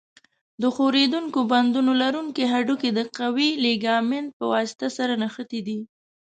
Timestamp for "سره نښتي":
4.97-5.59